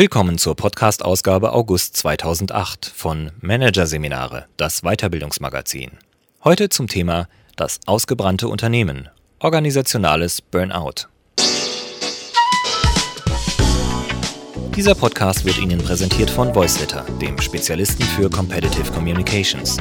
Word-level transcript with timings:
Willkommen 0.00 0.38
zur 0.38 0.56
Podcast-Ausgabe 0.56 1.52
August 1.52 1.94
2008 1.98 2.86
von 2.86 3.32
Managerseminare, 3.42 4.46
das 4.56 4.80
Weiterbildungsmagazin. 4.80 5.90
Heute 6.42 6.70
zum 6.70 6.88
Thema 6.88 7.28
das 7.56 7.80
ausgebrannte 7.84 8.48
Unternehmen, 8.48 9.10
organisationales 9.40 10.40
Burnout. 10.40 11.06
Dieser 14.74 14.94
Podcast 14.94 15.44
wird 15.44 15.58
Ihnen 15.58 15.82
präsentiert 15.82 16.30
von 16.30 16.54
Voiceletter, 16.54 17.04
dem 17.20 17.38
Spezialisten 17.38 18.02
für 18.02 18.30
Competitive 18.30 18.90
Communications. 18.92 19.76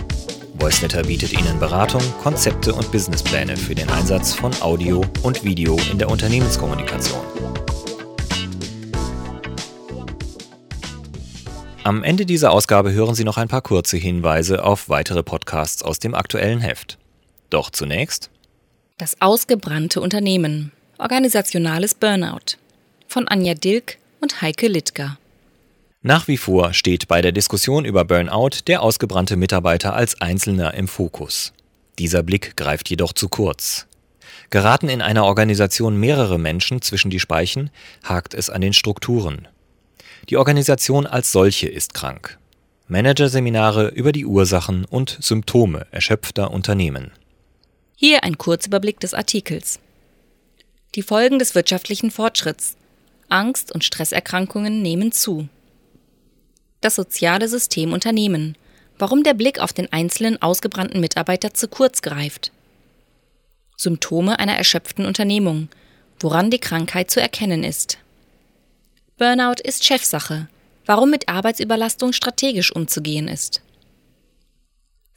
Voiceletter 0.56 1.04
bietet 1.04 1.32
Ihnen 1.32 1.58
Beratung, 1.62 2.02
Konzepte 2.22 2.74
und 2.74 2.92
Businesspläne 2.92 3.56
für 3.56 3.74
den 3.74 3.90
Einsatz 3.90 4.34
von 4.34 4.52
Audio 4.60 5.02
und 5.24 5.46
Video 5.46 5.80
in 5.90 5.98
der 5.98 6.10
Unternehmenskommunikation. 6.10 7.24
Am 11.90 12.04
Ende 12.04 12.28
dieser 12.28 12.52
Ausgabe 12.52 12.92
hören 12.92 13.16
Sie 13.16 13.24
noch 13.24 13.38
ein 13.38 13.48
paar 13.48 13.64
kurze 13.64 13.98
Hinweise 13.98 14.64
auf 14.64 14.90
weitere 14.90 15.24
Podcasts 15.24 15.82
aus 15.82 15.98
dem 15.98 16.14
aktuellen 16.14 16.60
Heft. 16.60 17.00
Doch 17.50 17.72
zunächst 17.72 18.30
Das 19.00 19.20
ausgebrannte 19.22 20.00
Unternehmen. 20.00 20.72
Organisationales 21.00 21.96
Burnout 21.96 22.58
von 23.08 23.28
Anja 23.28 23.56
Dilk 23.56 23.98
und 24.22 24.40
Heike 24.44 24.68
Littger. 24.68 25.18
Nach 26.04 26.28
wie 26.28 26.38
vor 26.38 26.74
steht 26.74 27.08
bei 27.08 27.24
der 27.24 27.32
Diskussion 27.32 27.86
über 27.86 28.06
Burnout 28.06 28.68
der 28.68 28.84
ausgebrannte 28.84 29.36
Mitarbeiter 29.36 29.96
als 29.96 30.22
Einzelner 30.22 30.76
im 30.76 30.88
Fokus. 30.88 31.54
Dieser 31.98 32.22
Blick 32.22 32.56
greift 32.56 32.88
jedoch 32.92 33.14
zu 33.14 33.30
kurz. 33.30 33.88
Geraten 34.52 34.90
in 34.90 35.02
einer 35.02 35.26
Organisation 35.26 36.00
mehrere 36.00 36.38
Menschen 36.38 36.84
zwischen 36.84 37.10
die 37.10 37.20
Speichen, 37.20 37.72
hakt 38.04 38.36
es 38.36 38.52
an 38.52 38.62
den 38.62 38.74
Strukturen. 38.74 39.48
Die 40.28 40.38
Organisation 40.38 41.08
als 41.08 41.32
solche 41.32 41.68
ist 41.68 41.94
krank. 41.94 42.38
Managerseminare 42.88 43.90
über 43.90 44.12
die 44.12 44.26
Ursachen 44.26 44.84
und 44.84 45.18
Symptome 45.22 45.86
erschöpfter 45.92 46.52
Unternehmen. 46.52 47.12
Hier 47.96 48.24
ein 48.24 48.38
Kurzüberblick 48.38 49.00
des 49.00 49.14
Artikels. 49.14 49.80
Die 50.96 51.04
Folgen 51.04 51.38
des 51.38 51.54
wirtschaftlichen 51.54 52.10
Fortschritts. 52.10 52.76
Angst- 53.30 53.72
und 53.72 53.84
Stresserkrankungen 53.84 54.82
nehmen 54.82 55.12
zu. 55.12 55.48
Das 56.82 56.96
soziale 56.96 57.48
System 57.48 57.94
Unternehmen. 57.94 58.58
Warum 58.98 59.24
der 59.24 59.36
Blick 59.36 59.60
auf 59.60 59.72
den 59.72 59.94
einzelnen 59.94 60.42
ausgebrannten 60.42 61.00
Mitarbeiter 61.00 61.54
zu 61.54 61.68
kurz 61.68 62.02
greift. 62.02 62.52
Symptome 63.78 64.40
einer 64.40 64.56
erschöpften 64.56 65.06
Unternehmung. 65.06 65.70
Woran 66.20 66.50
die 66.50 66.60
Krankheit 66.60 67.12
zu 67.12 67.22
erkennen 67.22 67.64
ist. 67.64 68.00
Burnout 69.20 69.62
ist 69.66 69.84
Chefsache. 69.84 70.48
Warum 70.86 71.12
mit 71.12 71.28
Arbeitsüberlastung 71.28 72.14
strategisch 72.14 72.74
umzugehen 72.74 73.28
ist. 73.28 73.62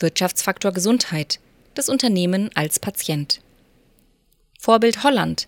Wirtschaftsfaktor 0.01 0.73
Gesundheit. 0.73 1.39
Das 1.75 1.89
Unternehmen 1.89 2.51
als 2.55 2.81
Patient. 2.81 3.41
Vorbild 4.59 5.05
Holland. 5.05 5.47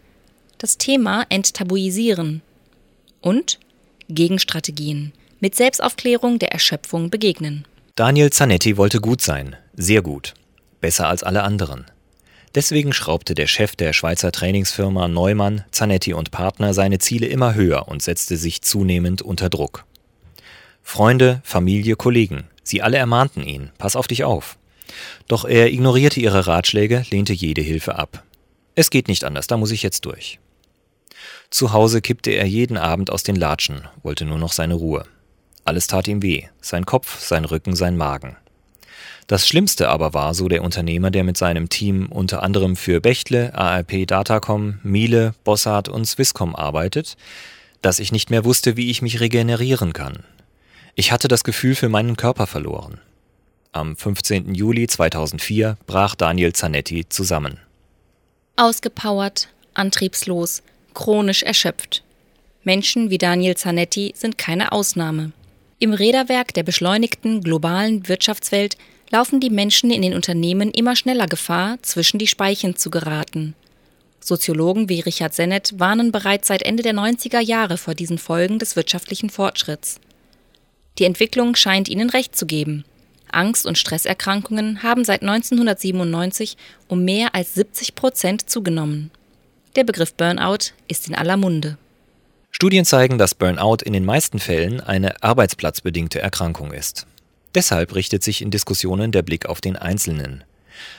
Das 0.58 0.78
Thema 0.78 1.26
Enttabuisieren. 1.30 2.42
Und 3.20 3.58
Gegenstrategien. 4.08 5.12
Mit 5.40 5.56
Selbstaufklärung 5.56 6.38
der 6.38 6.52
Erschöpfung 6.52 7.10
begegnen. 7.10 7.66
Daniel 7.96 8.30
Zanetti 8.30 8.76
wollte 8.76 9.00
gut 9.00 9.20
sein. 9.20 9.56
Sehr 9.74 10.00
gut. 10.00 10.32
Besser 10.80 11.08
als 11.08 11.24
alle 11.24 11.42
anderen. 11.42 11.86
Deswegen 12.54 12.92
schraubte 12.92 13.34
der 13.34 13.48
Chef 13.48 13.74
der 13.74 13.92
Schweizer 13.92 14.30
Trainingsfirma 14.30 15.08
Neumann, 15.08 15.64
Zanetti 15.72 16.14
und 16.14 16.30
Partner 16.30 16.72
seine 16.72 16.98
Ziele 16.98 17.26
immer 17.26 17.54
höher 17.54 17.88
und 17.88 18.02
setzte 18.02 18.36
sich 18.36 18.62
zunehmend 18.62 19.22
unter 19.22 19.50
Druck. 19.50 19.84
Freunde, 20.82 21.40
Familie, 21.42 21.96
Kollegen, 21.96 22.44
sie 22.62 22.80
alle 22.80 22.98
ermahnten 22.98 23.42
ihn, 23.42 23.70
pass 23.78 23.96
auf 23.96 24.06
dich 24.06 24.22
auf. 24.22 24.56
Doch 25.26 25.44
er 25.44 25.72
ignorierte 25.72 26.20
ihre 26.20 26.46
Ratschläge, 26.46 27.04
lehnte 27.10 27.32
jede 27.32 27.62
Hilfe 27.62 27.96
ab. 27.96 28.22
Es 28.76 28.90
geht 28.90 29.08
nicht 29.08 29.24
anders, 29.24 29.46
da 29.46 29.56
muss 29.56 29.72
ich 29.72 29.82
jetzt 29.82 30.04
durch. 30.04 30.38
Zu 31.50 31.72
Hause 31.72 32.02
kippte 32.02 32.30
er 32.32 32.46
jeden 32.46 32.76
Abend 32.76 33.10
aus 33.10 33.22
den 33.22 33.36
Latschen, 33.36 33.88
wollte 34.02 34.24
nur 34.24 34.38
noch 34.38 34.52
seine 34.52 34.74
Ruhe. 34.74 35.04
Alles 35.64 35.86
tat 35.86 36.06
ihm 36.06 36.22
weh, 36.22 36.44
sein 36.60 36.84
Kopf, 36.84 37.18
sein 37.18 37.44
Rücken, 37.44 37.74
sein 37.74 37.96
Magen. 37.96 38.36
Das 39.26 39.48
Schlimmste 39.48 39.88
aber 39.88 40.12
war, 40.12 40.34
so 40.34 40.48
der 40.48 40.62
Unternehmer, 40.62 41.10
der 41.10 41.24
mit 41.24 41.38
seinem 41.38 41.70
Team 41.70 42.08
unter 42.10 42.42
anderem 42.42 42.76
für 42.76 43.00
Bechtle, 43.00 43.54
ARP 43.54 44.06
Datacom, 44.06 44.80
Miele, 44.82 45.34
Bossart 45.44 45.88
und 45.88 46.04
Swisscom 46.04 46.54
arbeitet, 46.54 47.16
dass 47.80 48.00
ich 48.00 48.12
nicht 48.12 48.30
mehr 48.30 48.44
wusste, 48.44 48.76
wie 48.76 48.90
ich 48.90 49.00
mich 49.00 49.20
regenerieren 49.20 49.92
kann. 49.94 50.24
Ich 50.94 51.10
hatte 51.10 51.28
das 51.28 51.42
Gefühl 51.42 51.74
für 51.74 51.88
meinen 51.88 52.16
Körper 52.16 52.46
verloren. 52.46 53.00
Am 53.72 53.96
15. 53.96 54.54
Juli 54.54 54.86
2004 54.86 55.78
brach 55.86 56.14
Daniel 56.14 56.52
Zanetti 56.52 57.08
zusammen. 57.08 57.58
Ausgepowert, 58.56 59.48
antriebslos, 59.72 60.62
chronisch 60.92 61.42
erschöpft. 61.42 62.04
Menschen 62.62 63.10
wie 63.10 63.18
Daniel 63.18 63.56
Zanetti 63.56 64.12
sind 64.16 64.38
keine 64.38 64.70
Ausnahme. 64.70 65.32
Im 65.80 65.92
Räderwerk 65.92 66.54
der 66.54 66.62
beschleunigten 66.62 67.42
globalen 67.42 68.06
Wirtschaftswelt 68.06 68.76
laufen 69.14 69.38
die 69.38 69.48
Menschen 69.48 69.92
in 69.92 70.02
den 70.02 70.12
Unternehmen 70.12 70.72
immer 70.72 70.96
schneller 70.96 71.28
Gefahr, 71.28 71.78
zwischen 71.82 72.18
die 72.18 72.26
Speichen 72.26 72.74
zu 72.74 72.90
geraten. 72.90 73.54
Soziologen 74.18 74.88
wie 74.88 74.98
Richard 74.98 75.34
Sennett 75.34 75.78
warnen 75.78 76.10
bereits 76.10 76.48
seit 76.48 76.62
Ende 76.62 76.82
der 76.82 76.94
90er 76.94 77.38
Jahre 77.38 77.78
vor 77.78 77.94
diesen 77.94 78.18
Folgen 78.18 78.58
des 78.58 78.74
wirtschaftlichen 78.74 79.30
Fortschritts. 79.30 80.00
Die 80.98 81.04
Entwicklung 81.04 81.54
scheint 81.54 81.88
ihnen 81.88 82.10
recht 82.10 82.34
zu 82.34 82.44
geben. 82.44 82.84
Angst- 83.30 83.66
und 83.66 83.78
Stresserkrankungen 83.78 84.82
haben 84.82 85.04
seit 85.04 85.22
1997 85.22 86.56
um 86.88 87.04
mehr 87.04 87.36
als 87.36 87.54
70 87.54 87.94
Prozent 87.94 88.50
zugenommen. 88.50 89.12
Der 89.76 89.84
Begriff 89.84 90.14
Burnout 90.14 90.72
ist 90.88 91.06
in 91.06 91.14
aller 91.14 91.36
Munde. 91.36 91.78
Studien 92.50 92.84
zeigen, 92.84 93.16
dass 93.18 93.36
Burnout 93.36 93.84
in 93.84 93.92
den 93.92 94.04
meisten 94.04 94.40
Fällen 94.40 94.80
eine 94.80 95.22
arbeitsplatzbedingte 95.22 96.20
Erkrankung 96.20 96.72
ist. 96.72 97.06
Deshalb 97.54 97.94
richtet 97.94 98.22
sich 98.22 98.42
in 98.42 98.50
Diskussionen 98.50 99.12
der 99.12 99.22
Blick 99.22 99.46
auf 99.46 99.60
den 99.60 99.76
Einzelnen. 99.76 100.44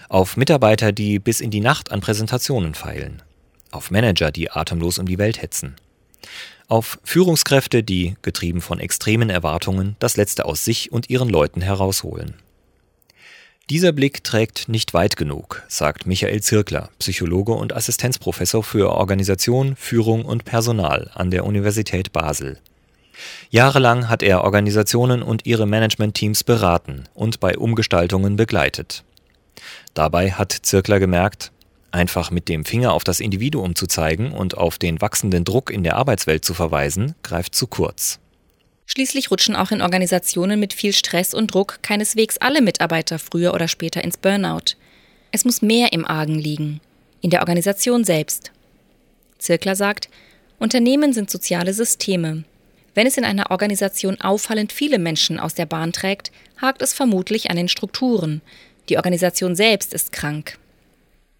Auf 0.07 0.37
Mitarbeiter, 0.37 0.91
die 0.91 1.19
bis 1.19 1.41
in 1.41 1.51
die 1.51 1.59
Nacht 1.59 1.91
an 1.91 2.01
Präsentationen 2.01 2.75
feilen. 2.75 3.21
Auf 3.71 3.91
Manager, 3.91 4.31
die 4.31 4.51
atemlos 4.51 4.97
um 4.97 5.05
die 5.05 5.17
Welt 5.17 5.41
hetzen. 5.41 5.75
Auf 6.67 6.97
Führungskräfte, 7.03 7.83
die, 7.83 8.15
getrieben 8.21 8.61
von 8.61 8.79
extremen 8.79 9.29
Erwartungen, 9.29 9.95
das 9.99 10.17
Letzte 10.17 10.45
aus 10.45 10.63
sich 10.63 10.91
und 10.91 11.09
ihren 11.09 11.29
Leuten 11.29 11.61
herausholen. 11.61 12.35
Dieser 13.69 13.91
Blick 13.91 14.23
trägt 14.23 14.69
nicht 14.69 14.93
weit 14.93 15.17
genug, 15.17 15.63
sagt 15.67 16.05
Michael 16.05 16.41
Zirkler, 16.41 16.89
Psychologe 16.99 17.53
und 17.53 17.73
Assistenzprofessor 17.73 18.63
für 18.63 18.91
Organisation, 18.91 19.75
Führung 19.75 20.23
und 20.23 20.45
Personal 20.45 21.11
an 21.15 21.31
der 21.31 21.45
Universität 21.45 22.13
Basel. 22.13 22.59
Jahrelang 23.49 24.09
hat 24.09 24.23
er 24.23 24.43
Organisationen 24.43 25.21
und 25.21 25.45
ihre 25.45 25.65
Managementteams 25.65 26.43
beraten 26.43 27.05
und 27.13 27.39
bei 27.39 27.57
Umgestaltungen 27.57 28.35
begleitet. 28.35 29.03
Dabei 29.93 30.31
hat 30.31 30.51
Zirkler 30.51 30.99
gemerkt, 30.99 31.51
einfach 31.91 32.29
mit 32.29 32.49
dem 32.49 32.65
Finger 32.65 32.93
auf 32.93 33.03
das 33.03 33.19
Individuum 33.19 33.75
zu 33.75 33.87
zeigen 33.87 34.31
und 34.33 34.57
auf 34.57 34.77
den 34.77 35.01
wachsenden 35.01 35.45
Druck 35.45 35.71
in 35.71 35.83
der 35.83 35.95
Arbeitswelt 35.95 36.43
zu 36.43 36.53
verweisen, 36.53 37.15
greift 37.23 37.55
zu 37.55 37.67
kurz. 37.67 38.19
Schließlich 38.85 39.31
rutschen 39.31 39.55
auch 39.55 39.71
in 39.71 39.81
Organisationen 39.81 40.59
mit 40.59 40.73
viel 40.73 40.93
Stress 40.93 41.33
und 41.33 41.53
Druck 41.53 41.79
keineswegs 41.81 42.37
alle 42.37 42.61
Mitarbeiter 42.61 43.17
früher 43.17 43.53
oder 43.53 43.67
später 43.67 44.03
ins 44.03 44.17
Burnout. 44.17 44.75
Es 45.31 45.43
muss 45.43 45.61
mehr 45.61 45.91
im 45.91 46.05
Argen 46.05 46.37
liegen, 46.37 46.81
in 47.21 47.29
der 47.29 47.39
Organisation 47.39 48.03
selbst. 48.03 48.51
Zirkler 49.39 49.75
sagt, 49.75 50.09
Unternehmen 50.59 51.13
sind 51.13 51.29
soziale 51.31 51.73
Systeme. 51.73 52.43
Wenn 52.95 53.07
es 53.07 53.17
in 53.17 53.25
einer 53.25 53.51
Organisation 53.51 54.19
auffallend 54.21 54.71
viele 54.71 54.97
Menschen 54.97 55.37
aus 55.37 55.53
der 55.53 55.65
Bahn 55.65 55.91
trägt, 55.91 56.31
hakt 56.59 56.81
es 56.81 56.93
vermutlich 56.93 57.51
an 57.51 57.57
den 57.57 57.67
Strukturen. 57.67 58.41
Die 58.87 58.95
Organisation 58.95 59.55
selbst 59.55 59.93
ist 59.93 60.13
krank. 60.13 60.57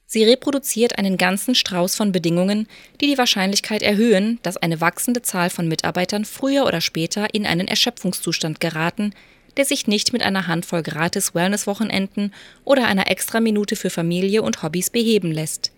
Sie 0.05 0.23
reproduziert 0.23 0.97
einen 0.99 1.17
ganzen 1.17 1.55
Strauß 1.55 1.95
von 1.95 2.11
Bedingungen, 2.11 2.67
die 3.01 3.07
die 3.07 3.17
Wahrscheinlichkeit 3.17 3.81
erhöhen, 3.81 4.37
dass 4.43 4.57
eine 4.57 4.81
wachsende 4.81 5.21
Zahl 5.21 5.49
von 5.49 5.67
Mitarbeitern 5.67 6.25
früher 6.25 6.65
oder 6.65 6.81
später 6.81 7.33
in 7.33 7.45
einen 7.45 7.67
Erschöpfungszustand 7.67 8.59
geraten, 8.59 9.13
der 9.57 9.65
sich 9.65 9.87
nicht 9.87 10.11
mit 10.11 10.23
einer 10.23 10.47
Handvoll 10.47 10.83
gratis 10.83 11.33
Wellnesswochenenden 11.33 12.33
oder 12.65 12.85
einer 12.85 13.09
extra 13.09 13.39
Minute 13.39 13.77
für 13.77 13.89
Familie 13.89 14.41
und 14.41 14.61
Hobbys 14.61 14.89
beheben 14.89 15.31
lässt. 15.31 15.71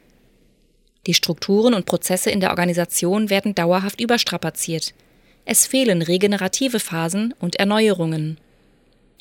Die 1.06 1.14
Strukturen 1.14 1.76
und 1.76 1.86
Prozesse 1.86 2.32
in 2.32 2.40
der 2.40 2.50
Organisation 2.50 3.30
werden 3.30 3.54
dauerhaft 3.54 4.02
überstrapaziert. 4.02 4.94
Es 5.50 5.66
fehlen 5.66 6.02
regenerative 6.02 6.78
Phasen 6.82 7.34
und 7.40 7.56
Erneuerungen. 7.56 8.38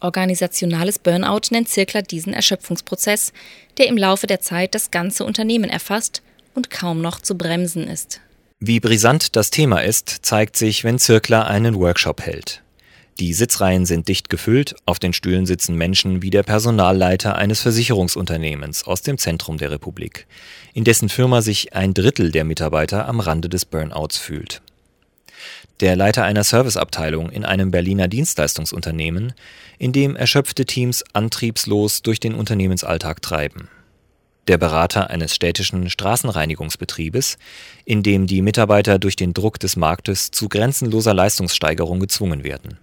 Organisationales 0.01 0.99
Burnout 0.99 1.53
nennt 1.53 1.69
Zirkler 1.69 2.03
diesen 2.03 2.33
Erschöpfungsprozess, 2.33 3.33
der 3.79 3.87
im 3.87 3.97
Laufe 3.97 4.27
der 4.27 4.41
Zeit 4.41 4.75
das 4.75 4.91
ganze 4.91 5.25
Unternehmen 5.25 5.71
erfasst 5.71 6.23
und 6.57 6.69
kaum 6.69 7.01
noch 7.01 7.21
zu 7.21 7.39
bremsen 7.39 7.87
ist. 7.87 8.21
Wie 8.59 8.81
brisant 8.81 9.37
das 9.37 9.51
Thema 9.51 9.85
ist, 9.85 10.09
zeigt 10.23 10.57
sich, 10.57 10.83
wenn 10.83 10.99
Zirkler 10.99 11.47
einen 11.47 11.77
Workshop 11.77 12.21
hält. 12.23 12.65
Die 13.21 13.33
Sitzreihen 13.33 13.87
sind 13.87 14.09
dicht 14.09 14.29
gefüllt, 14.29 14.75
auf 14.85 14.99
den 14.99 15.13
Stühlen 15.13 15.47
sitzen 15.47 15.77
Menschen 15.77 16.23
wie 16.23 16.31
der 16.31 16.43
Personalleiter 16.43 17.37
eines 17.37 17.61
Versicherungsunternehmens 17.61 18.83
aus 18.83 19.03
dem 19.03 19.17
Zentrum 19.17 19.59
der 19.59 19.71
Republik, 19.71 20.27
in 20.75 20.83
dessen 20.83 21.09
Firma 21.09 21.41
sich 21.41 21.73
ein 21.75 21.95
Drittel 21.95 22.33
der 22.33 22.43
Mitarbeiter 22.43 23.07
am 23.07 23.21
Rande 23.21 23.49
des 23.49 23.65
Burnouts 23.65 24.19
fühlt. 24.19 24.61
Der 25.81 25.97
Leiter 25.97 26.25
einer 26.25 26.45
Serviceabteilung 26.45 27.31
in 27.31 27.45
einem 27.45 27.71
Berliner 27.71 28.09
Dienstleistungsunternehmen, 28.09 29.35
in 29.79 29.93
dem 29.93 30.17
erschöpfte 30.17 30.65
Teams 30.65 31.05
antriebslos 31.13 32.03
durch 32.03 32.21
den 32.21 32.35
Unternehmensalltag 32.35 33.21
treiben. 33.21 33.69
Der 34.49 34.59
Berater 34.59 35.11
eines 35.11 35.35
städtischen 35.35 35.91
Straßenreinigungsbetriebes, 35.91 37.37
in 37.85 38.03
dem 38.03 38.27
die 38.27 38.43
Mitarbeiter 38.43 38.99
durch 38.99 39.17
den 39.17 39.35
Druck 39.35 39.59
des 39.59 39.77
Marktes 39.77 40.31
zu 40.31 40.49
grenzenloser 40.49 41.15
Leistungssteigerung 41.15 42.01
gezwungen 42.01 42.45
werden 42.45 42.79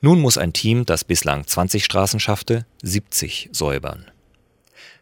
nun 0.00 0.20
muss 0.20 0.38
ein 0.38 0.52
Team, 0.52 0.84
das 0.84 1.04
bislang 1.04 1.46
20 1.46 1.84
Straßen 1.84 2.20
schaffte, 2.20 2.66
70 2.82 3.50
säubern. 3.52 4.10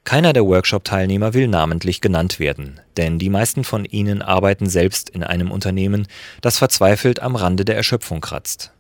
Keiner 0.05 0.33
der 0.33 0.47
Workshop-Teilnehmer 0.47 1.35
will 1.35 1.47
namentlich 1.47 2.01
genannt 2.01 2.41
werden, 2.41 2.81
denn 2.97 3.19
die 3.19 3.29
meisten 3.29 3.65
von 3.65 3.85
ihnen 3.85 4.23
arbeiten 4.23 4.69
selbst 4.69 5.11
in 5.11 5.23
einem 5.23 5.51
Unternehmen, 5.51 6.09
das 6.41 6.59
verzweifelt 6.59 7.21
am 7.21 7.37
Rande 7.37 7.65
der 7.65 7.77
Erschöpfung 7.77 8.21
kratzt. 8.21 8.73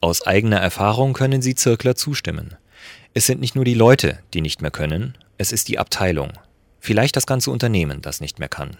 Aus 0.00 0.26
eigener 0.26 0.58
Erfahrung 0.58 1.12
können 1.12 1.42
sie 1.42 1.54
Zirkler 1.54 1.94
zustimmen. 1.94 2.56
Es 3.14 3.26
sind 3.26 3.40
nicht 3.40 3.54
nur 3.54 3.64
die 3.64 3.74
Leute, 3.74 4.18
die 4.34 4.40
nicht 4.40 4.62
mehr 4.62 4.70
können, 4.70 5.16
es 5.38 5.52
ist 5.52 5.68
die 5.68 5.78
Abteilung, 5.78 6.32
vielleicht 6.80 7.16
das 7.16 7.26
ganze 7.26 7.50
Unternehmen, 7.50 8.00
das 8.00 8.20
nicht 8.20 8.38
mehr 8.38 8.48
kann. 8.48 8.76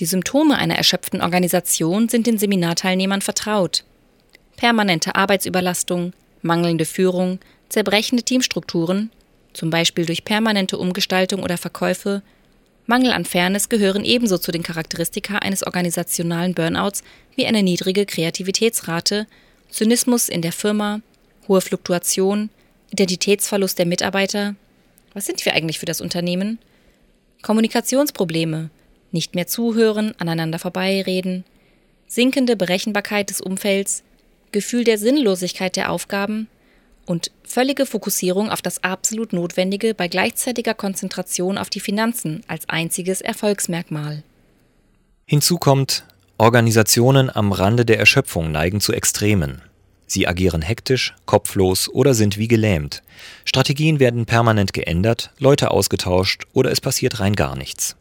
Die 0.00 0.06
Symptome 0.06 0.56
einer 0.56 0.76
erschöpften 0.76 1.20
Organisation 1.20 2.08
sind 2.08 2.26
den 2.26 2.38
Seminarteilnehmern 2.38 3.22
vertraut 3.22 3.84
permanente 4.56 5.14
Arbeitsüberlastung, 5.14 6.12
mangelnde 6.42 6.84
Führung, 6.84 7.38
zerbrechende 7.68 8.22
Teamstrukturen, 8.22 9.10
zum 9.56 9.70
Beispiel 9.70 10.04
durch 10.04 10.24
permanente 10.24 10.76
Umgestaltung 10.76 11.42
oder 11.42 11.56
Verkäufe, 11.56 12.22
Mangel 12.86 13.10
an 13.10 13.24
Fairness 13.24 13.68
gehören 13.68 14.04
ebenso 14.04 14.38
zu 14.38 14.52
den 14.52 14.62
Charakteristika 14.62 15.38
eines 15.38 15.66
organisationalen 15.66 16.54
Burnouts 16.54 17.02
wie 17.34 17.46
eine 17.46 17.62
niedrige 17.62 18.06
Kreativitätsrate, 18.06 19.26
Zynismus 19.70 20.28
in 20.28 20.40
der 20.40 20.52
Firma, 20.52 21.00
hohe 21.48 21.60
Fluktuation, 21.60 22.48
Identitätsverlust 22.92 23.78
der 23.78 23.86
Mitarbeiter. 23.86 24.54
Was 25.14 25.26
sind 25.26 25.44
wir 25.44 25.54
eigentlich 25.54 25.80
für 25.80 25.86
das 25.86 26.00
Unternehmen? 26.00 26.58
Kommunikationsprobleme, 27.42 28.70
nicht 29.10 29.34
mehr 29.34 29.48
zuhören, 29.48 30.14
aneinander 30.18 30.60
vorbeireden, 30.60 31.44
sinkende 32.06 32.54
Berechenbarkeit 32.54 33.30
des 33.30 33.40
Umfelds, 33.40 34.04
Gefühl 34.52 34.84
der 34.84 34.98
Sinnlosigkeit 34.98 35.74
der 35.74 35.90
Aufgaben 35.90 36.46
und 37.06 37.30
völlige 37.44 37.86
Fokussierung 37.86 38.50
auf 38.50 38.60
das 38.60 38.82
absolut 38.84 39.32
Notwendige 39.32 39.94
bei 39.94 40.08
gleichzeitiger 40.08 40.74
Konzentration 40.74 41.56
auf 41.56 41.70
die 41.70 41.80
Finanzen 41.80 42.42
als 42.48 42.68
einziges 42.68 43.20
Erfolgsmerkmal. 43.20 44.22
Hinzu 45.24 45.58
kommt, 45.58 46.04
Organisationen 46.38 47.34
am 47.34 47.52
Rande 47.52 47.86
der 47.86 47.98
Erschöpfung 47.98 48.52
neigen 48.52 48.80
zu 48.80 48.92
Extremen. 48.92 49.62
Sie 50.06 50.28
agieren 50.28 50.62
hektisch, 50.62 51.14
kopflos 51.24 51.88
oder 51.88 52.14
sind 52.14 52.38
wie 52.38 52.46
gelähmt. 52.46 53.02
Strategien 53.44 53.98
werden 53.98 54.26
permanent 54.26 54.72
geändert, 54.72 55.32
Leute 55.38 55.70
ausgetauscht 55.70 56.44
oder 56.52 56.70
es 56.70 56.80
passiert 56.80 57.18
rein 57.18 57.34
gar 57.34 57.56
nichts. 57.56 57.96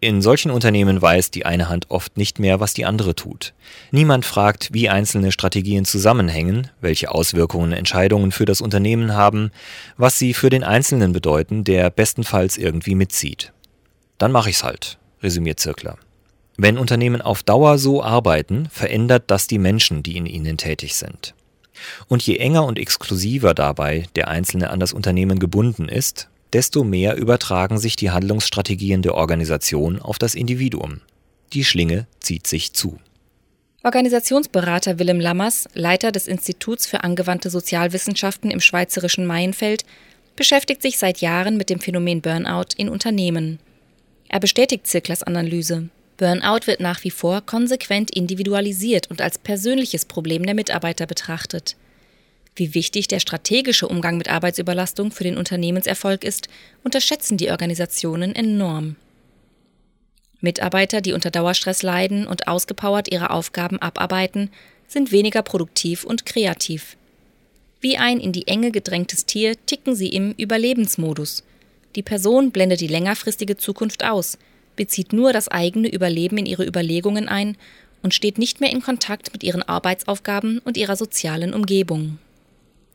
In 0.00 0.22
solchen 0.22 0.50
Unternehmen 0.50 1.00
weiß 1.02 1.30
die 1.30 1.44
eine 1.44 1.68
Hand 1.68 1.90
oft 1.90 2.16
nicht 2.16 2.38
mehr, 2.38 2.58
was 2.58 2.72
die 2.72 2.86
andere 2.86 3.14
tut. 3.14 3.52
Niemand 3.90 4.24
fragt, 4.24 4.72
wie 4.72 4.88
einzelne 4.88 5.30
Strategien 5.30 5.84
zusammenhängen, 5.84 6.68
welche 6.80 7.10
Auswirkungen 7.10 7.72
Entscheidungen 7.72 8.32
für 8.32 8.46
das 8.46 8.62
Unternehmen 8.62 9.14
haben, 9.14 9.50
was 9.98 10.18
sie 10.18 10.32
für 10.32 10.48
den 10.48 10.64
Einzelnen 10.64 11.12
bedeuten, 11.12 11.64
der 11.64 11.90
bestenfalls 11.90 12.56
irgendwie 12.56 12.94
mitzieht. 12.94 13.52
Dann 14.16 14.32
mach 14.32 14.46
ich's 14.46 14.64
halt, 14.64 14.98
resümiert 15.22 15.60
Zirkler. 15.60 15.98
Wenn 16.56 16.78
Unternehmen 16.78 17.20
auf 17.20 17.42
Dauer 17.42 17.76
so 17.76 18.02
arbeiten, 18.02 18.68
verändert 18.70 19.24
das 19.26 19.46
die 19.46 19.58
Menschen, 19.58 20.02
die 20.02 20.16
in 20.16 20.26
ihnen 20.26 20.56
tätig 20.56 20.96
sind. 20.96 21.34
Und 22.08 22.22
je 22.22 22.36
enger 22.36 22.64
und 22.64 22.78
exklusiver 22.78 23.52
dabei 23.52 24.06
der 24.16 24.28
Einzelne 24.28 24.70
an 24.70 24.80
das 24.80 24.94
Unternehmen 24.94 25.38
gebunden 25.38 25.88
ist, 25.88 26.29
desto 26.52 26.84
mehr 26.84 27.16
übertragen 27.16 27.78
sich 27.78 27.96
die 27.96 28.10
Handlungsstrategien 28.10 29.02
der 29.02 29.14
Organisation 29.14 30.00
auf 30.00 30.18
das 30.18 30.34
Individuum. 30.34 31.00
Die 31.52 31.64
Schlinge 31.64 32.06
zieht 32.20 32.46
sich 32.46 32.72
zu. 32.72 32.98
Organisationsberater 33.82 34.98
Willem 34.98 35.20
Lammers, 35.20 35.66
Leiter 35.72 36.12
des 36.12 36.28
Instituts 36.28 36.86
für 36.86 37.02
angewandte 37.02 37.48
Sozialwissenschaften 37.48 38.50
im 38.50 38.60
schweizerischen 38.60 39.26
Maienfeld, 39.26 39.84
beschäftigt 40.36 40.82
sich 40.82 40.98
seit 40.98 41.18
Jahren 41.18 41.56
mit 41.56 41.70
dem 41.70 41.80
Phänomen 41.80 42.20
Burnout 42.20 42.74
in 42.76 42.88
Unternehmen. 42.88 43.58
Er 44.28 44.38
bestätigt 44.38 44.86
Zirklers 44.86 45.22
Analyse. 45.22 45.88
Burnout 46.18 46.66
wird 46.66 46.80
nach 46.80 47.02
wie 47.04 47.10
vor 47.10 47.40
konsequent 47.40 48.14
individualisiert 48.14 49.10
und 49.10 49.22
als 49.22 49.38
persönliches 49.38 50.04
Problem 50.04 50.44
der 50.44 50.54
Mitarbeiter 50.54 51.06
betrachtet. 51.06 51.76
Wie 52.60 52.74
wichtig 52.74 53.08
der 53.08 53.20
strategische 53.20 53.88
Umgang 53.88 54.18
mit 54.18 54.28
Arbeitsüberlastung 54.28 55.12
für 55.12 55.24
den 55.24 55.38
Unternehmenserfolg 55.38 56.24
ist, 56.24 56.48
unterschätzen 56.84 57.38
die 57.38 57.50
Organisationen 57.50 58.34
enorm. 58.34 58.96
Mitarbeiter, 60.42 61.00
die 61.00 61.14
unter 61.14 61.30
Dauerstress 61.30 61.82
leiden 61.82 62.26
und 62.26 62.48
ausgepowert 62.48 63.10
ihre 63.10 63.30
Aufgaben 63.30 63.78
abarbeiten, 63.78 64.50
sind 64.86 65.10
weniger 65.10 65.40
produktiv 65.40 66.04
und 66.04 66.26
kreativ. 66.26 66.98
Wie 67.80 67.96
ein 67.96 68.20
in 68.20 68.32
die 68.32 68.46
Enge 68.46 68.72
gedrängtes 68.72 69.24
Tier 69.24 69.54
ticken 69.64 69.94
sie 69.94 70.08
im 70.10 70.32
Überlebensmodus. 70.32 71.44
Die 71.96 72.02
Person 72.02 72.50
blendet 72.50 72.82
die 72.82 72.88
längerfristige 72.88 73.56
Zukunft 73.56 74.04
aus, 74.04 74.36
bezieht 74.76 75.14
nur 75.14 75.32
das 75.32 75.48
eigene 75.48 75.90
Überleben 75.90 76.36
in 76.36 76.44
ihre 76.44 76.66
Überlegungen 76.66 77.26
ein 77.26 77.56
und 78.02 78.12
steht 78.12 78.36
nicht 78.36 78.60
mehr 78.60 78.70
in 78.70 78.82
Kontakt 78.82 79.32
mit 79.32 79.42
ihren 79.44 79.62
Arbeitsaufgaben 79.62 80.58
und 80.58 80.76
ihrer 80.76 80.96
sozialen 80.96 81.54
Umgebung. 81.54 82.18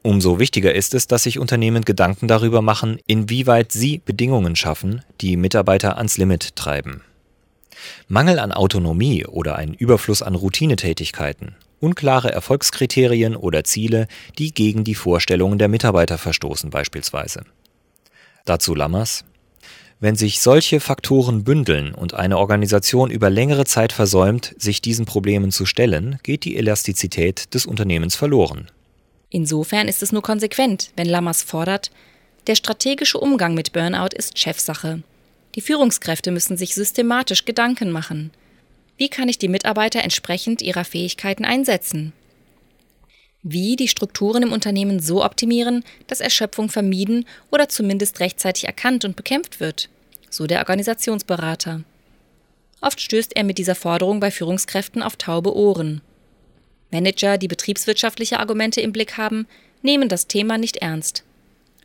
Umso 0.06 0.38
wichtiger 0.38 0.76
ist 0.76 0.94
es, 0.94 1.08
dass 1.08 1.24
sich 1.24 1.40
Unternehmen 1.40 1.84
Gedanken 1.84 2.28
darüber 2.28 2.62
machen, 2.62 3.00
inwieweit 3.08 3.72
sie 3.72 3.98
Bedingungen 4.06 4.56
schaffen, 4.56 5.02
die 5.20 5.36
Mitarbeiter 5.36 5.98
ans 5.98 6.20
Limit 6.20 6.56
treiben. 6.56 7.02
Mangel 8.08 8.38
an 8.38 8.52
Autonomie 8.52 9.26
oder 9.26 9.56
ein 9.56 9.74
Überfluss 9.74 10.22
an 10.22 10.36
Routinetätigkeiten, 10.36 11.56
unklare 11.80 12.32
Erfolgskriterien 12.32 13.36
oder 13.36 13.64
Ziele, 13.64 14.08
die 14.38 14.54
gegen 14.54 14.84
die 14.84 14.94
Vorstellungen 14.94 15.58
der 15.58 15.70
Mitarbeiter 15.70 16.20
verstoßen 16.20 16.70
beispielsweise. 16.70 17.44
Dazu 18.46 18.76
Lammers. 18.76 19.26
Wenn 20.00 20.16
sich 20.16 20.40
solche 20.40 20.82
Faktoren 20.82 21.44
bündeln 21.44 21.96
und 21.96 22.14
eine 22.14 22.38
Organisation 22.38 23.10
über 23.10 23.32
längere 23.32 23.66
Zeit 23.66 23.92
versäumt, 23.92 24.54
sich 24.60 24.82
diesen 24.84 25.08
Problemen 25.08 25.50
zu 25.50 25.66
stellen, 25.66 26.20
geht 26.22 26.46
die 26.46 26.58
Elastizität 26.58 27.56
des 27.56 27.66
Unternehmens 27.66 28.16
verloren. 28.16 28.70
Insofern 29.36 29.90
ist 29.90 30.02
es 30.02 30.14
nur 30.14 30.22
konsequent, 30.22 30.92
wenn 30.96 31.10
Lammers 31.10 31.44
fordert, 31.44 31.92
der 32.48 32.56
strategische 32.56 33.18
Umgang 33.18 33.54
mit 33.54 33.74
Burnout 33.74 34.16
ist 34.16 34.40
Chefsache. 34.40 35.04
Die 35.56 35.62
Führungskräfte 35.62 36.32
müssen 36.32 36.56
sich 36.56 36.74
systematisch 36.74 37.44
Gedanken 37.44 37.92
machen. 37.92 38.32
Wie 38.96 39.10
kann 39.10 39.28
ich 39.28 39.38
die 39.38 39.50
Mitarbeiter 39.50 40.02
entsprechend 40.02 40.62
ihrer 40.62 40.86
Fähigkeiten 40.86 41.44
einsetzen? 41.44 42.14
Wie 43.44 43.76
die 43.76 43.90
Strukturen 43.90 44.42
im 44.42 44.54
Unternehmen 44.54 45.02
so 45.02 45.22
optimieren, 45.22 45.84
dass 46.08 46.22
Erschöpfung 46.22 46.70
vermieden 46.70 47.26
oder 47.52 47.68
zumindest 47.68 48.22
rechtzeitig 48.22 48.64
erkannt 48.64 49.04
und 49.04 49.18
bekämpft 49.18 49.60
wird, 49.60 49.90
so 50.30 50.48
der 50.48 50.60
Organisationsberater. 50.60 51.84
Oft 52.80 53.02
stößt 53.02 53.36
er 53.36 53.44
mit 53.44 53.58
dieser 53.58 53.76
Forderung 53.76 54.22
bei 54.22 54.32
Führungskräften 54.32 55.04
auf 55.04 55.18
taube 55.18 55.54
Ohren. 55.54 56.00
Manager, 56.96 57.38
die 57.38 57.50
betriebswirtschaftliche 57.50 58.40
Argumente 58.40 58.80
im 58.80 58.94
Blick 58.94 59.18
haben, 59.18 59.48
nehmen 59.82 60.08
das 60.08 60.28
Thema 60.28 60.58
nicht 60.58 60.78
ernst. 60.78 61.26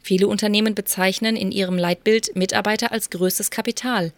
Viele 0.02 0.28
Unternehmen 0.28 0.76
bezeichnen 0.76 1.34
in 1.34 1.50
ihrem 1.50 1.76
Leitbild 1.76 2.36
Mitarbeiter 2.36 2.92
als 2.92 3.10
größtes 3.10 3.50
Kapital. 3.50 4.12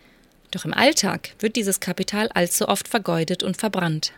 Doch 0.50 0.66
im 0.66 0.74
Alltag 0.74 1.30
wird 1.38 1.56
dieses 1.56 1.80
Kapital 1.80 2.28
allzu 2.28 2.68
oft 2.68 2.88
vergeudet 2.88 3.42
und 3.42 3.56
verbrannt. 3.56 4.12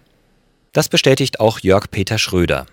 Das 0.73 0.89
bestätigt 0.89 1.39
auch 1.39 1.61
Jörg 1.61 1.89
Peter 1.93 2.19
Schröder. 2.19 2.67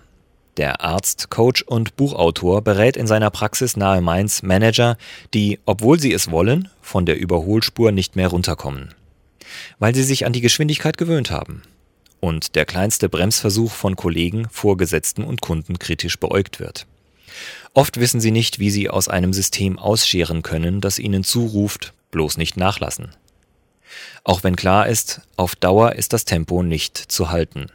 Der 0.56 0.80
Arzt, 0.80 1.30
Coach 1.30 1.62
und 1.62 1.94
Buchautor 1.94 2.60
berät 2.60 2.96
in 2.96 3.06
seiner 3.06 3.30
Praxis 3.30 3.76
nahe 3.76 4.00
Mainz 4.00 4.42
Manager, 4.42 4.98
die, 5.32 5.60
obwohl 5.64 6.00
sie 6.00 6.12
es 6.12 6.28
wollen, 6.32 6.68
von 6.82 7.06
der 7.06 7.16
Überholspur 7.18 7.92
nicht 7.92 8.16
mehr 8.16 8.28
runterkommen. 8.28 8.92
Weil 9.78 9.94
sie 9.94 10.02
sich 10.02 10.26
an 10.26 10.32
die 10.32 10.40
Geschwindigkeit 10.40 10.98
gewöhnt 10.98 11.30
haben 11.30 11.62
und 12.22 12.54
der 12.54 12.64
kleinste 12.64 13.08
Bremsversuch 13.08 13.72
von 13.72 13.96
Kollegen, 13.96 14.46
Vorgesetzten 14.48 15.24
und 15.24 15.40
Kunden 15.40 15.80
kritisch 15.80 16.20
beäugt 16.20 16.60
wird. 16.60 16.86
Oft 17.74 17.98
wissen 17.98 18.20
sie 18.20 18.30
nicht, 18.30 18.60
wie 18.60 18.70
sie 18.70 18.88
aus 18.88 19.08
einem 19.08 19.32
System 19.32 19.76
ausscheren 19.76 20.42
können, 20.42 20.80
das 20.80 21.00
ihnen 21.00 21.24
zuruft, 21.24 21.92
bloß 22.12 22.36
nicht 22.36 22.56
nachlassen. 22.56 23.08
Auch 24.22 24.44
wenn 24.44 24.54
klar 24.54 24.86
ist, 24.86 25.22
auf 25.36 25.56
Dauer 25.56 25.96
ist 25.96 26.12
das 26.12 26.24
Tempo 26.24 26.62
nicht 26.62 26.96
zu 26.96 27.30
halten. 27.30 27.66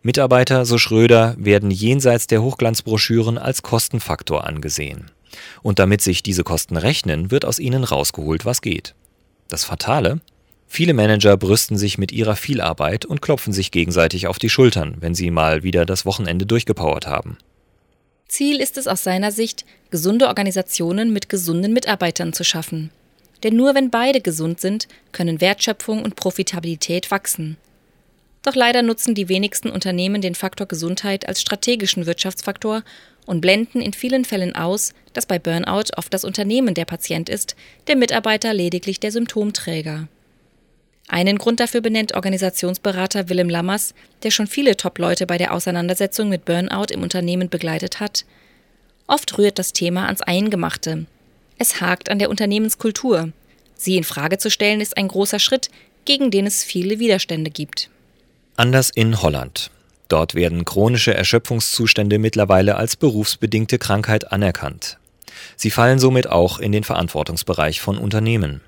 Mitarbeiter, 0.00 0.64
so 0.64 0.78
Schröder, 0.78 1.34
werden 1.36 1.72
jenseits 1.72 2.28
der 2.28 2.42
Hochglanzbroschüren 2.42 3.36
als 3.36 3.62
Kostenfaktor 3.62 4.44
angesehen. 4.46 5.10
Und 5.62 5.80
damit 5.80 6.02
sich 6.02 6.22
diese 6.22 6.44
Kosten 6.44 6.76
rechnen, 6.76 7.32
wird 7.32 7.44
aus 7.44 7.58
ihnen 7.58 7.82
rausgeholt, 7.82 8.44
was 8.44 8.62
geht. 8.62 8.94
Das 9.48 9.64
Fatale? 9.64 10.20
Viele 10.76 10.92
Manager 10.92 11.38
brüsten 11.38 11.78
sich 11.78 11.96
mit 11.96 12.12
ihrer 12.12 12.36
Vielarbeit 12.36 13.06
und 13.06 13.22
klopfen 13.22 13.54
sich 13.54 13.70
gegenseitig 13.70 14.26
auf 14.26 14.38
die 14.38 14.50
Schultern, 14.50 14.96
wenn 15.00 15.14
sie 15.14 15.30
mal 15.30 15.62
wieder 15.62 15.86
das 15.86 16.04
Wochenende 16.04 16.44
durchgepowert 16.44 17.06
haben. 17.06 17.38
Ziel 18.28 18.60
ist 18.60 18.76
es 18.76 18.86
aus 18.86 19.02
seiner 19.02 19.32
Sicht, 19.32 19.64
gesunde 19.88 20.26
Organisationen 20.26 21.14
mit 21.14 21.30
gesunden 21.30 21.72
Mitarbeitern 21.72 22.34
zu 22.34 22.44
schaffen. 22.44 22.90
Denn 23.42 23.56
nur 23.56 23.74
wenn 23.74 23.88
beide 23.88 24.20
gesund 24.20 24.60
sind, 24.60 24.86
können 25.12 25.40
Wertschöpfung 25.40 26.02
und 26.02 26.14
Profitabilität 26.14 27.10
wachsen. 27.10 27.56
Doch 28.42 28.54
leider 28.54 28.82
nutzen 28.82 29.14
die 29.14 29.30
wenigsten 29.30 29.70
Unternehmen 29.70 30.20
den 30.20 30.34
Faktor 30.34 30.66
Gesundheit 30.66 31.26
als 31.26 31.40
strategischen 31.40 32.04
Wirtschaftsfaktor 32.04 32.82
und 33.24 33.40
blenden 33.40 33.80
in 33.80 33.94
vielen 33.94 34.26
Fällen 34.26 34.54
aus, 34.54 34.92
dass 35.14 35.24
bei 35.24 35.38
Burnout 35.38 35.94
oft 35.96 36.12
das 36.12 36.26
Unternehmen 36.26 36.74
der 36.74 36.84
Patient 36.84 37.30
ist, 37.30 37.56
der 37.86 37.96
Mitarbeiter 37.96 38.52
lediglich 38.52 39.00
der 39.00 39.10
Symptomträger. 39.10 40.08
Einen 41.08 41.38
Grund 41.38 41.60
dafür 41.60 41.80
benennt 41.80 42.14
Organisationsberater 42.14 43.28
Willem 43.28 43.48
Lammers, 43.48 43.94
der 44.22 44.30
schon 44.30 44.46
viele 44.46 44.76
Top-Leute 44.76 45.26
bei 45.26 45.38
der 45.38 45.52
Auseinandersetzung 45.52 46.28
mit 46.28 46.44
Burnout 46.44 46.92
im 46.92 47.02
Unternehmen 47.02 47.48
begleitet 47.48 48.00
hat. 48.00 48.24
Oft 49.06 49.38
rührt 49.38 49.58
das 49.58 49.72
Thema 49.72 50.06
ans 50.06 50.22
Eingemachte. 50.22 51.06
Es 51.58 51.80
hakt 51.80 52.10
an 52.10 52.18
der 52.18 52.28
Unternehmenskultur. 52.28 53.32
Sie 53.76 53.96
in 53.96 54.04
Frage 54.04 54.38
zu 54.38 54.50
stellen 54.50 54.80
ist 54.80 54.96
ein 54.96 55.08
großer 55.08 55.38
Schritt, 55.38 55.70
gegen 56.04 56.30
den 56.30 56.46
es 56.46 56.64
viele 56.64 56.98
Widerstände 56.98 57.50
gibt. 57.50 57.88
Anders 58.56 58.90
in 58.90 59.22
Holland. 59.22 59.70
Dort 60.08 60.34
werden 60.34 60.64
chronische 60.64 61.14
Erschöpfungszustände 61.14 62.18
mittlerweile 62.18 62.76
als 62.76 62.96
berufsbedingte 62.96 63.78
Krankheit 63.78 64.32
anerkannt. 64.32 64.98
Sie 65.56 65.70
fallen 65.70 65.98
somit 65.98 66.28
auch 66.28 66.58
in 66.58 66.72
den 66.72 66.84
Verantwortungsbereich 66.84 67.80
von 67.80 67.98
Unternehmen. 67.98 68.60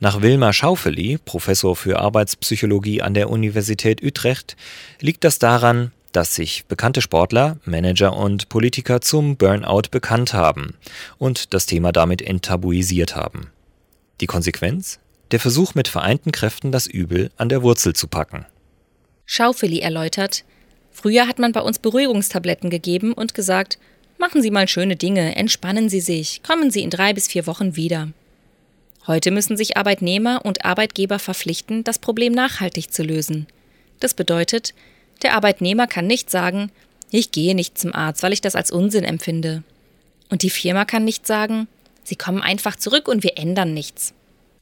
Nach 0.00 0.22
Wilma 0.22 0.52
Schaufeli, 0.52 1.18
Professor 1.24 1.76
für 1.76 1.98
Arbeitspsychologie 1.98 3.02
an 3.02 3.14
der 3.14 3.30
Universität 3.30 4.02
Utrecht, 4.02 4.56
liegt 5.00 5.24
das 5.24 5.38
daran, 5.38 5.92
dass 6.12 6.34
sich 6.34 6.66
bekannte 6.66 7.00
Sportler, 7.00 7.58
Manager 7.64 8.16
und 8.16 8.48
Politiker 8.48 9.00
zum 9.00 9.36
Burnout 9.36 9.88
bekannt 9.90 10.34
haben 10.34 10.74
und 11.18 11.54
das 11.54 11.66
Thema 11.66 11.90
damit 11.90 12.22
enttabuisiert 12.22 13.16
haben. 13.16 13.50
Die 14.20 14.26
Konsequenz? 14.26 14.98
Der 15.30 15.40
Versuch 15.40 15.74
mit 15.74 15.88
vereinten 15.88 16.30
Kräften 16.30 16.72
das 16.72 16.86
Übel 16.86 17.30
an 17.38 17.48
der 17.48 17.62
Wurzel 17.62 17.94
zu 17.94 18.06
packen. 18.06 18.44
Schaufeli 19.24 19.80
erläutert, 19.80 20.44
früher 20.90 21.26
hat 21.26 21.38
man 21.38 21.52
bei 21.52 21.60
uns 21.60 21.78
Beruhigungstabletten 21.78 22.68
gegeben 22.68 23.14
und 23.14 23.32
gesagt, 23.32 23.78
machen 24.18 24.42
Sie 24.42 24.50
mal 24.50 24.68
schöne 24.68 24.96
Dinge, 24.96 25.34
entspannen 25.36 25.88
Sie 25.88 26.00
sich, 26.00 26.42
kommen 26.42 26.70
Sie 26.70 26.82
in 26.82 26.90
drei 26.90 27.14
bis 27.14 27.28
vier 27.28 27.46
Wochen 27.46 27.76
wieder. 27.76 28.08
Heute 29.06 29.30
müssen 29.30 29.56
sich 29.56 29.76
Arbeitnehmer 29.76 30.44
und 30.44 30.64
Arbeitgeber 30.64 31.18
verpflichten, 31.18 31.82
das 31.84 31.98
Problem 31.98 32.32
nachhaltig 32.32 32.92
zu 32.92 33.02
lösen. 33.02 33.46
Das 34.00 34.14
bedeutet, 34.14 34.74
der 35.22 35.34
Arbeitnehmer 35.34 35.86
kann 35.86 36.06
nicht 36.06 36.30
sagen, 36.30 36.70
ich 37.10 37.30
gehe 37.30 37.54
nicht 37.54 37.78
zum 37.78 37.94
Arzt, 37.94 38.22
weil 38.22 38.32
ich 38.32 38.40
das 38.40 38.54
als 38.54 38.70
Unsinn 38.70 39.04
empfinde. 39.04 39.62
Und 40.30 40.42
die 40.42 40.50
Firma 40.50 40.84
kann 40.84 41.04
nicht 41.04 41.26
sagen, 41.26 41.68
Sie 42.04 42.16
kommen 42.16 42.42
einfach 42.42 42.76
zurück 42.76 43.08
und 43.08 43.22
wir 43.22 43.38
ändern 43.38 43.74
nichts. 43.74 44.12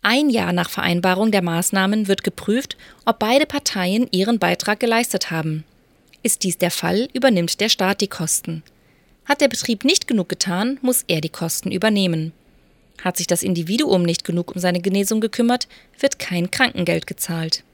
Ein 0.02 0.30
Jahr 0.30 0.52
nach 0.52 0.70
Vereinbarung 0.70 1.30
der 1.30 1.42
Maßnahmen 1.42 2.08
wird 2.08 2.24
geprüft, 2.24 2.76
ob 3.04 3.18
beide 3.18 3.46
Parteien 3.46 4.08
ihren 4.10 4.38
Beitrag 4.38 4.80
geleistet 4.80 5.30
haben. 5.30 5.64
Ist 6.22 6.42
dies 6.42 6.58
der 6.58 6.70
Fall, 6.70 7.08
übernimmt 7.12 7.60
der 7.60 7.68
Staat 7.68 8.00
die 8.00 8.08
Kosten. 8.08 8.62
Hat 9.24 9.40
der 9.40 9.48
Betrieb 9.48 9.84
nicht 9.84 10.06
genug 10.06 10.28
getan, 10.28 10.78
muss 10.82 11.04
er 11.06 11.20
die 11.20 11.28
Kosten 11.28 11.70
übernehmen. 11.70 12.32
Hat 13.02 13.16
sich 13.16 13.26
das 13.26 13.42
Individuum 13.42 14.02
nicht 14.02 14.24
genug 14.24 14.54
um 14.54 14.60
seine 14.60 14.80
Genesung 14.80 15.20
gekümmert, 15.20 15.68
wird 15.98 16.18
kein 16.18 16.50
Krankengeld 16.50 17.06
gezahlt. 17.06 17.64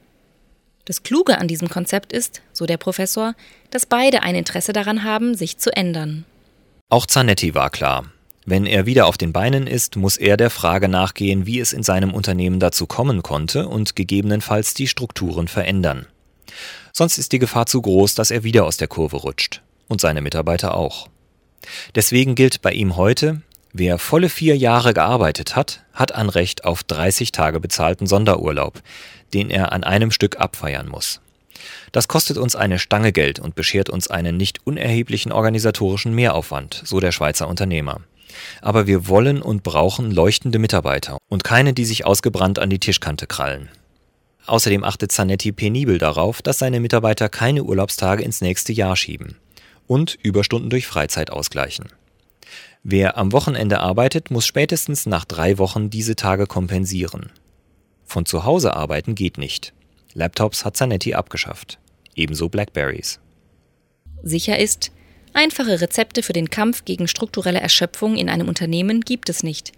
Das 0.84 1.02
Kluge 1.02 1.38
an 1.38 1.48
diesem 1.48 1.68
Konzept 1.68 2.12
ist, 2.12 2.42
so 2.52 2.64
der 2.64 2.76
Professor, 2.76 3.34
dass 3.70 3.86
beide 3.86 4.22
ein 4.22 4.36
Interesse 4.36 4.72
daran 4.72 5.02
haben, 5.02 5.34
sich 5.34 5.58
zu 5.58 5.74
ändern. 5.76 6.24
Auch 6.88 7.06
Zanetti 7.06 7.54
war 7.54 7.70
klar. 7.70 8.06
Wenn 8.48 8.64
er 8.64 8.86
wieder 8.86 9.06
auf 9.06 9.18
den 9.18 9.32
Beinen 9.32 9.66
ist, 9.66 9.96
muss 9.96 10.16
er 10.16 10.36
der 10.36 10.50
Frage 10.50 10.88
nachgehen, 10.88 11.46
wie 11.46 11.58
es 11.58 11.72
in 11.72 11.82
seinem 11.82 12.14
Unternehmen 12.14 12.60
dazu 12.60 12.86
kommen 12.86 13.24
konnte 13.24 13.66
und 13.66 13.96
gegebenenfalls 13.96 14.74
die 14.74 14.86
Strukturen 14.86 15.48
verändern. 15.48 16.06
Sonst 16.92 17.18
ist 17.18 17.32
die 17.32 17.40
Gefahr 17.40 17.66
zu 17.66 17.82
groß, 17.82 18.14
dass 18.14 18.30
er 18.30 18.44
wieder 18.44 18.64
aus 18.64 18.76
der 18.76 18.86
Kurve 18.86 19.16
rutscht. 19.16 19.62
Und 19.88 20.00
seine 20.00 20.20
Mitarbeiter 20.20 20.76
auch. 20.76 21.08
Deswegen 21.96 22.36
gilt 22.36 22.62
bei 22.62 22.72
ihm 22.72 22.96
heute, 22.96 23.42
Wer 23.78 23.98
volle 23.98 24.30
vier 24.30 24.56
Jahre 24.56 24.94
gearbeitet 24.94 25.54
hat, 25.54 25.82
hat 25.92 26.14
ein 26.14 26.30
Recht 26.30 26.64
auf 26.64 26.82
30 26.82 27.30
Tage 27.30 27.60
bezahlten 27.60 28.06
Sonderurlaub, 28.06 28.80
den 29.34 29.50
er 29.50 29.72
an 29.72 29.84
einem 29.84 30.10
Stück 30.10 30.40
abfeiern 30.40 30.88
muss. 30.88 31.20
Das 31.92 32.08
kostet 32.08 32.38
uns 32.38 32.56
eine 32.56 32.78
Stange 32.78 33.12
Geld 33.12 33.38
und 33.38 33.54
beschert 33.54 33.90
uns 33.90 34.08
einen 34.08 34.38
nicht 34.38 34.66
unerheblichen 34.66 35.30
organisatorischen 35.30 36.14
Mehraufwand, 36.14 36.80
so 36.86 37.00
der 37.00 37.12
Schweizer 37.12 37.48
Unternehmer. 37.48 38.00
Aber 38.62 38.86
wir 38.86 39.08
wollen 39.08 39.42
und 39.42 39.62
brauchen 39.62 40.10
leuchtende 40.10 40.58
Mitarbeiter 40.58 41.18
und 41.28 41.44
keine, 41.44 41.74
die 41.74 41.84
sich 41.84 42.06
ausgebrannt 42.06 42.58
an 42.58 42.70
die 42.70 42.80
Tischkante 42.80 43.26
krallen. 43.26 43.68
Außerdem 44.46 44.84
achtet 44.84 45.12
Zanetti 45.12 45.52
penibel 45.52 45.98
darauf, 45.98 46.40
dass 46.40 46.58
seine 46.58 46.80
Mitarbeiter 46.80 47.28
keine 47.28 47.62
Urlaubstage 47.62 48.22
ins 48.22 48.40
nächste 48.40 48.72
Jahr 48.72 48.96
schieben 48.96 49.36
und 49.86 50.14
Überstunden 50.22 50.70
durch 50.70 50.86
Freizeit 50.86 51.30
ausgleichen. 51.30 51.90
Wer 52.88 53.18
am 53.18 53.32
Wochenende 53.32 53.80
arbeitet, 53.80 54.30
muss 54.30 54.46
spätestens 54.46 55.06
nach 55.06 55.24
drei 55.24 55.58
Wochen 55.58 55.90
diese 55.90 56.14
Tage 56.14 56.46
kompensieren. 56.46 57.32
Von 58.04 58.26
zu 58.26 58.44
Hause 58.44 58.76
arbeiten 58.76 59.16
geht 59.16 59.38
nicht. 59.38 59.72
Laptops 60.14 60.64
hat 60.64 60.76
Zanetti 60.76 61.12
abgeschafft. 61.12 61.80
Ebenso 62.14 62.48
Blackberries. 62.48 63.18
Sicher 64.22 64.60
ist, 64.60 64.92
einfache 65.32 65.80
Rezepte 65.80 66.22
für 66.22 66.32
den 66.32 66.48
Kampf 66.48 66.84
gegen 66.84 67.08
strukturelle 67.08 67.58
Erschöpfung 67.58 68.16
in 68.16 68.28
einem 68.28 68.46
Unternehmen 68.46 69.00
gibt 69.00 69.30
es 69.30 69.42
nicht. 69.42 69.72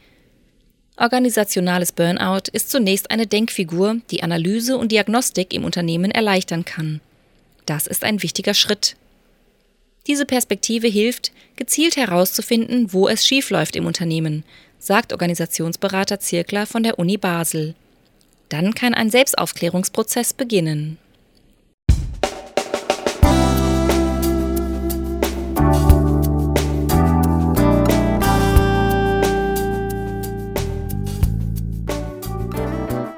Organisationales 0.98 1.92
Burnout 1.92 2.50
ist 2.52 2.70
zunächst 2.70 3.10
eine 3.10 3.26
Denkfigur, 3.26 4.02
die 4.10 4.22
Analyse 4.22 4.76
und 4.76 4.92
Diagnostik 4.92 5.54
im 5.54 5.64
Unternehmen 5.64 6.10
erleichtern 6.10 6.66
kann. 6.66 7.00
Das 7.64 7.86
ist 7.86 8.04
ein 8.04 8.22
wichtiger 8.22 8.52
Schritt 8.52 8.96
diese 10.06 10.24
Perspektive 10.24 10.88
hilft, 10.88 11.32
gezielt 11.56 11.96
herauszufinden, 11.96 12.92
wo 12.92 13.08
es 13.08 13.26
schiefläuft 13.26 13.76
im 13.76 13.86
Unternehmen, 13.86 14.44
sagt 14.78 15.12
Organisationsberater 15.12 16.20
Zirkler 16.20 16.66
von 16.66 16.82
der 16.82 16.98
Uni 16.98 17.16
Basel. 17.16 17.74
Dann 18.48 18.74
kann 18.74 18.94
ein 18.94 19.10
Selbstaufklärungsprozess 19.10 20.32
beginnen. 20.32 20.98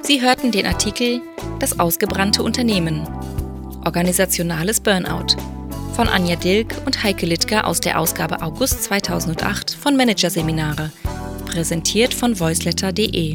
Sie 0.02 0.20
hörten 0.20 0.50
den 0.50 0.66
Artikel 0.66 1.22
Das 1.60 1.78
ausgebrannte 1.78 2.42
Unternehmen. 2.42 3.06
Organisationales 3.84 4.80
Burnout 4.80 5.36
von 5.94 6.08
Anja 6.08 6.36
Dilk 6.36 6.74
und 6.86 7.02
Heike 7.02 7.26
Littger 7.26 7.66
aus 7.66 7.80
der 7.80 7.98
Ausgabe 7.98 8.40
August 8.42 8.84
2008 8.84 9.72
von 9.72 9.96
Managerseminare, 9.96 10.92
präsentiert 11.46 12.14
von 12.14 12.38
voiceletter.de. 12.38 13.34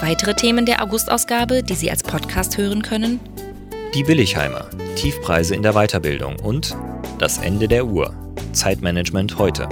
Weitere 0.00 0.34
Themen 0.34 0.66
der 0.66 0.82
Augustausgabe, 0.82 1.62
die 1.62 1.74
Sie 1.74 1.90
als 1.90 2.02
Podcast 2.02 2.58
hören 2.58 2.82
können? 2.82 3.20
Die 3.94 4.04
Billigheimer, 4.04 4.68
Tiefpreise 4.96 5.54
in 5.54 5.62
der 5.62 5.72
Weiterbildung 5.72 6.38
und 6.40 6.76
das 7.18 7.38
Ende 7.38 7.68
der 7.68 7.86
Uhr, 7.86 8.14
Zeitmanagement 8.52 9.38
heute. 9.38 9.66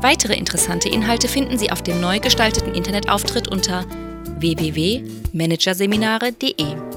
Weitere 0.00 0.34
interessante 0.34 0.88
Inhalte 0.88 1.26
finden 1.28 1.58
Sie 1.58 1.70
auf 1.70 1.82
dem 1.82 2.00
neu 2.00 2.20
gestalteten 2.20 2.74
Internetauftritt 2.74 3.48
unter 3.48 3.84
www.managerseminare.de. 4.38 6.89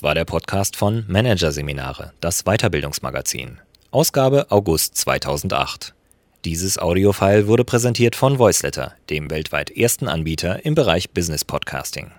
Das 0.00 0.04
war 0.06 0.14
der 0.14 0.24
Podcast 0.24 0.76
von 0.76 1.04
Managerseminare, 1.08 2.14
das 2.22 2.44
Weiterbildungsmagazin. 2.44 3.58
Ausgabe 3.90 4.50
August 4.50 4.96
2008. 4.96 5.92
Dieses 6.46 6.78
Audiofile 6.78 7.46
wurde 7.46 7.64
präsentiert 7.64 8.16
von 8.16 8.38
Voiceletter, 8.38 8.94
dem 9.10 9.30
weltweit 9.30 9.70
ersten 9.70 10.08
Anbieter 10.08 10.64
im 10.64 10.74
Bereich 10.74 11.10
Business 11.10 11.44
Podcasting. 11.44 12.12